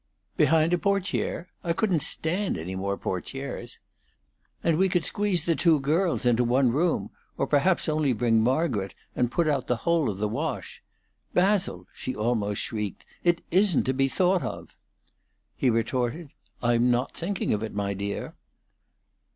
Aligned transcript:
"Behind 0.35 0.73
a 0.73 0.79
portiere? 0.79 1.47
I 1.63 1.73
couldn't 1.73 2.01
stand 2.01 2.57
any 2.57 2.75
more 2.75 2.97
portieres!" 2.97 3.77
"And 4.63 4.79
we 4.79 4.89
could 4.89 5.05
squeeze 5.05 5.45
the 5.45 5.53
two 5.55 5.79
girls 5.79 6.25
into 6.25 6.43
one 6.43 6.71
room, 6.71 7.11
or 7.37 7.45
perhaps 7.45 7.87
only 7.87 8.11
bring 8.11 8.41
Margaret, 8.41 8.95
and 9.15 9.29
put 9.31 9.47
out 9.47 9.67
the 9.67 9.75
whole 9.85 10.09
of 10.09 10.17
the 10.17 10.27
wash. 10.27 10.81
Basil!" 11.35 11.85
she 11.93 12.15
almost 12.15 12.63
shrieked, 12.63 13.05
"it 13.23 13.43
isn't 13.51 13.83
to 13.83 13.93
be 13.93 14.07
thought 14.07 14.41
of!" 14.41 14.75
He 15.55 15.69
retorted, 15.69 16.31
"I'm 16.63 16.89
not 16.89 17.13
thinking 17.15 17.53
of 17.53 17.61
it, 17.61 17.75
my 17.75 17.93
dear." 17.93 18.33